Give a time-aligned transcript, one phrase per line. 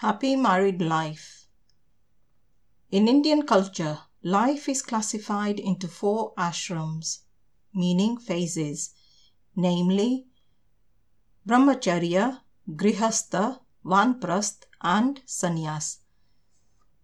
[0.00, 1.46] Happy married life.
[2.90, 7.20] In Indian culture, life is classified into four ashrams,
[7.72, 8.90] meaning phases,
[9.56, 10.26] namely
[11.48, 16.00] Brahmacharya, Grihastha, Vanprasth, and Sannyas.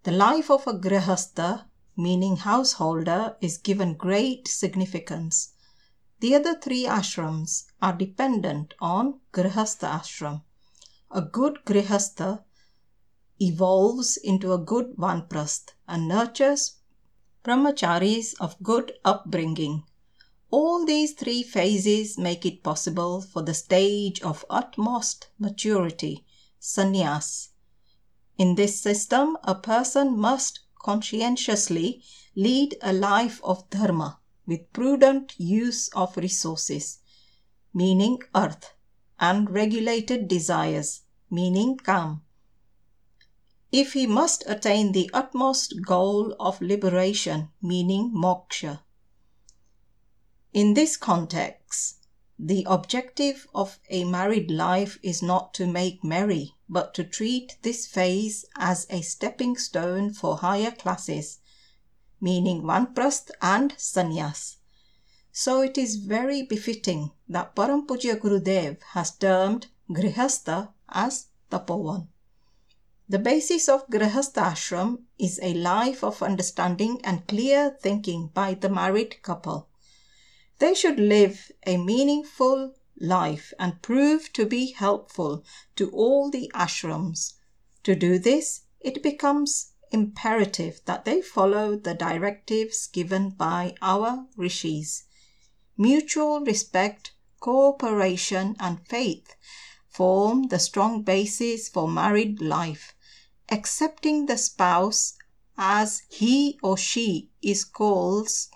[0.03, 1.65] The life of a Grihastha,
[1.97, 5.53] meaning householder, is given great significance.
[6.19, 10.43] The other three ashrams are dependent on Grihastha ashram.
[11.09, 12.43] A good Grihastha
[13.41, 16.75] evolves into a good vanprasth and nurtures
[17.43, 19.83] brahmacharis of good upbringing.
[20.49, 26.25] All these three phases make it possible for the stage of utmost maturity,
[26.59, 27.49] sannyas.
[28.37, 32.03] In this system, a person must conscientiously
[32.35, 36.99] lead a life of dharma with prudent use of resources,
[37.73, 38.67] meaning artha,
[39.19, 42.21] and regulated desires, meaning kam
[43.73, 48.79] if he must attain the utmost goal of liberation, meaning moksha.
[50.53, 52.05] In this context,
[52.37, 57.87] the objective of a married life is not to make merry, but to treat this
[57.87, 61.39] phase as a stepping stone for higher classes,
[62.21, 64.57] meaning vanprasth and sannyas.
[65.31, 72.12] So it is very befitting that Param Pujya Gurudev has termed Grihastha as Tapovan.
[73.09, 78.69] The basis of Grihastha ashram is a life of understanding and clear thinking by the
[78.69, 79.67] married couple.
[80.59, 85.43] They should live a meaningful life and prove to be helpful
[85.75, 87.33] to all the ashrams.
[87.83, 95.03] To do this, it becomes imperative that they follow the directives given by our rishis.
[95.77, 99.35] Mutual respect, cooperation, and faith
[99.93, 102.95] form the strong basis for married life.
[103.49, 105.13] Accepting the spouse
[105.57, 108.49] as he or she is calls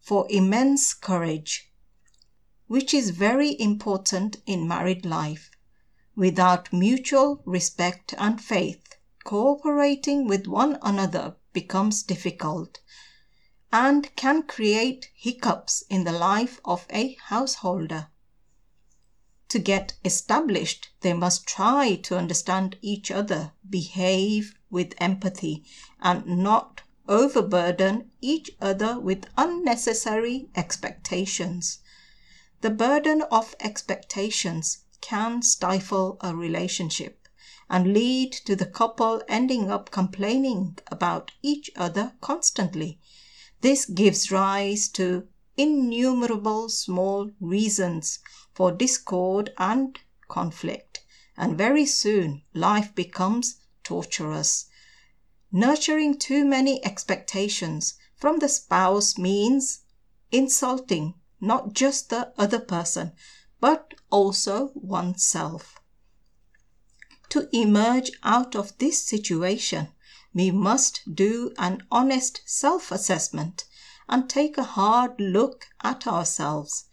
[0.00, 1.72] for immense courage,
[2.66, 5.50] which is very important in married life.
[6.14, 12.80] Without mutual respect and faith, cooperating with one another becomes difficult
[13.72, 18.08] and can create hiccups in the life of a householder.
[19.50, 25.64] To get established, they must try to understand each other, behave with empathy,
[26.00, 31.80] and not overburden each other with unnecessary expectations.
[32.60, 37.26] The burden of expectations can stifle a relationship
[37.68, 43.00] and lead to the couple ending up complaining about each other constantly.
[43.62, 45.26] This gives rise to
[45.60, 48.18] innumerable small reasons
[48.54, 51.04] for discord and conflict,
[51.36, 54.70] and very soon life becomes torturous.
[55.52, 59.80] Nurturing too many expectations from the spouse means
[60.32, 61.12] insulting
[61.42, 63.12] not just the other person,
[63.60, 65.78] but also oneself.
[67.28, 69.88] To emerge out of this situation,
[70.32, 73.66] we must do an honest self assessment
[74.10, 76.84] and take a hard look at ourselves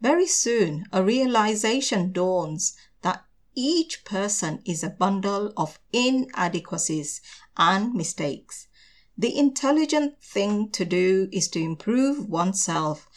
[0.00, 3.24] very soon, a realization dawns that
[3.54, 7.22] each person is a bundle of inadequacies
[7.56, 8.68] and mistakes.
[9.16, 13.08] The intelligent thing to do is to improve oneself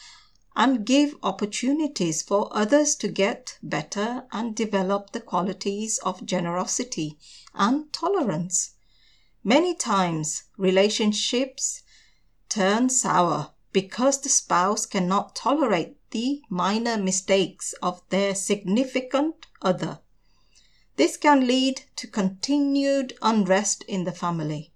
[0.56, 7.18] and give opportunities for others to get better and develop the qualities of generosity
[7.54, 8.70] and tolerance.
[9.44, 11.82] Many times, relationships
[12.50, 20.00] turn sour because the spouse cannot tolerate the minor mistakes of their significant other.
[20.96, 24.74] This can lead to continued unrest in the family.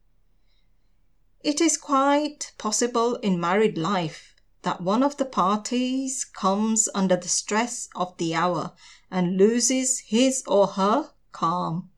[1.41, 7.29] It is quite possible in married life that one of the parties comes under the
[7.29, 8.73] stress of the hour
[9.11, 11.91] and loses his or her calm.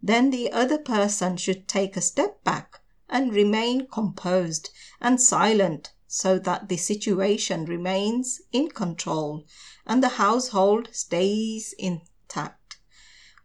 [0.00, 4.70] Then the other person should take a step back and remain composed
[5.00, 9.44] and silent so that the situation remains in control
[9.86, 12.78] and the household stays intact.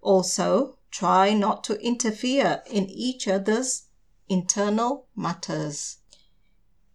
[0.01, 3.83] Also, try not to interfere in each other's
[4.27, 5.97] internal matters.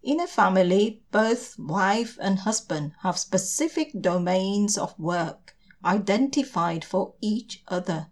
[0.03, 7.63] In a family, both wife and husband have specific domains of work identified for each
[7.69, 8.09] other.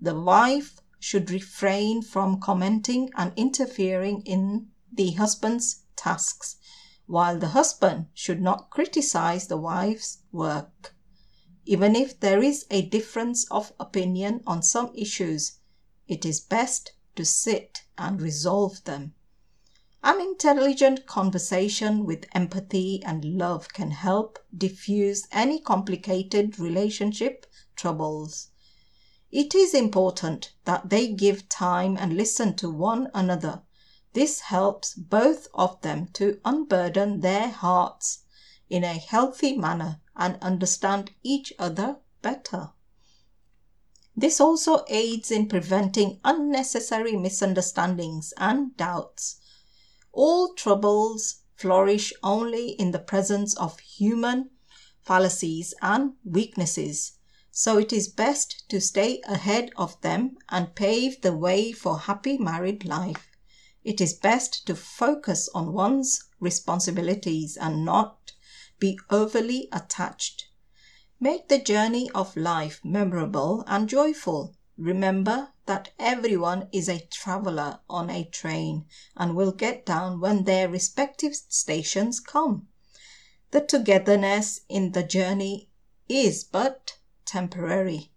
[0.00, 6.56] The wife should refrain from commenting and interfering in the husband's tasks
[7.06, 10.94] while the husband should not criticize the wife's work.
[11.64, 15.58] Even if there is a difference of opinion on some issues,
[16.06, 19.14] it is best to sit and resolve them.
[20.04, 28.49] An intelligent conversation with empathy and love can help diffuse any complicated relationship troubles.
[29.32, 33.62] It is important that they give time and listen to one another.
[34.12, 38.24] This helps both of them to unburden their hearts
[38.68, 42.70] in a healthy manner and understand each other better.
[44.16, 49.36] This also aids in preventing unnecessary misunderstandings and doubts.
[50.12, 54.50] All troubles flourish only in the presence of human
[55.02, 57.12] fallacies and weaknesses,
[57.52, 62.38] so it is best to stay ahead of them and pave the way for happy
[62.38, 63.28] married life.
[63.82, 68.32] It is best to focus on one's responsibilities and not
[68.78, 70.46] be overly attached.
[71.18, 74.54] Make the journey of life memorable and joyful.
[74.78, 78.86] Remember that everyone is a traveler on a train
[79.16, 82.68] and will get down when their respective stations come.
[83.50, 85.68] The togetherness in the journey
[86.08, 86.96] is but
[87.30, 88.10] temporary.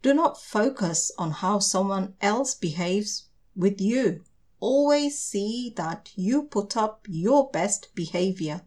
[0.00, 4.22] Do not focus on how someone else behaves with you.
[4.60, 8.62] Always see that you put up your best behavior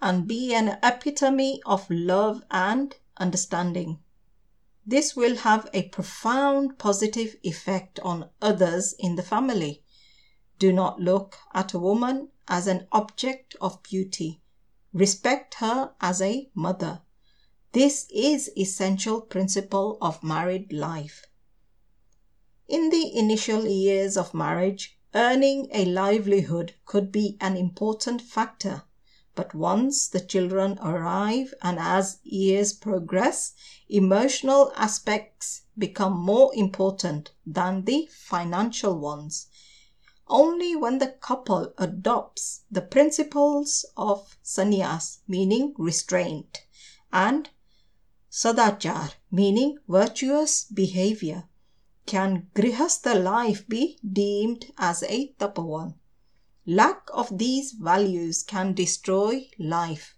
[0.00, 3.98] and be an epitome of love and understanding.
[4.86, 9.82] This will have a profound positive effect on others in the family.
[10.58, 14.40] Do not look at a woman as an object of beauty.
[14.92, 17.00] Respect her as a mother.
[17.72, 21.24] This is essential principle of married life.
[22.68, 28.82] In the initial years of marriage, earning a livelihood could be an important factor.
[29.34, 33.54] But once the children arrive and as years progress,
[33.88, 39.46] emotional aspects become more important than the financial ones.
[40.28, 46.66] Only when the couple adopts the principles of sanyam, meaning restraint,
[47.10, 47.48] and
[48.34, 51.44] sadachar, meaning virtuous behavior,
[52.06, 55.94] can grihastha life be deemed as a tapovan.
[56.64, 60.16] Lack of these values can destroy life.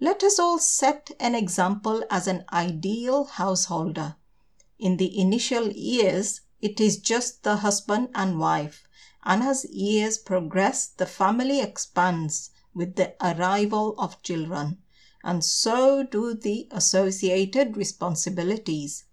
[0.00, 4.16] Let us all set an example as an ideal householder.
[4.80, 8.88] In the initial years, it is just the husband and wife,
[9.22, 14.78] and as years progress, the family expands with the arrival of children,
[15.24, 19.04] and so do the associated responsibilities.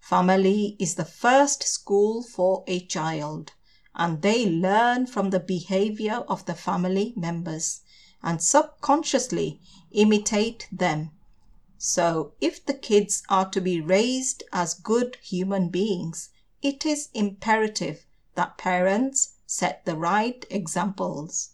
[0.00, 3.52] Family is the first school for a child
[3.94, 7.82] and they learn from the behavior of the family members
[8.20, 9.60] and subconsciously
[9.92, 11.12] imitate them.
[11.78, 16.30] So, if the kids are to be raised as good human beings,
[16.62, 18.04] it is imperative
[18.34, 21.50] that parents set the right examples.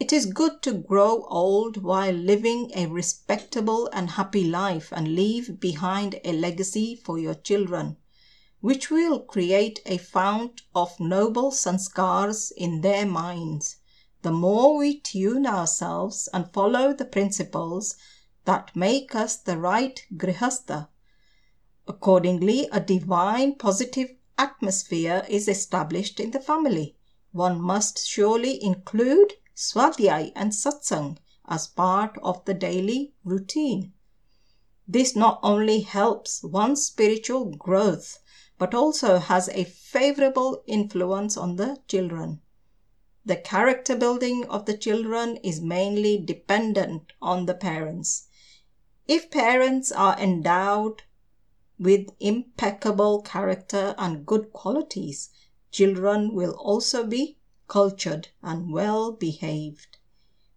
[0.00, 5.60] It is good to grow old while living a respectable and happy life and leave
[5.60, 7.98] behind a legacy for your children
[8.62, 13.76] which will create a fount of noble sanskars in their minds.
[14.22, 17.96] The more we tune ourselves and follow the principles
[18.46, 20.88] that make us the right grihastha,
[21.86, 26.96] accordingly a divine positive atmosphere is established in the family.
[27.32, 33.92] One must surely include swadhyay and satsang as part of the daily routine.
[34.88, 38.20] This not only helps one's spiritual growth
[38.56, 42.40] but also has a favorable influence on the children.
[43.24, 48.28] The character building of the children is mainly dependent on the parents.
[49.06, 51.02] If parents are endowed
[51.78, 55.30] with impeccable character and good qualities,
[55.70, 57.36] children will also be
[57.70, 59.96] cultured and well behaved.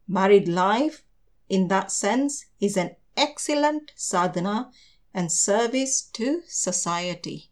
[0.08, 1.06] Married life,
[1.48, 4.72] in that sense, is an excellent sadhana
[5.14, 7.52] and service to society.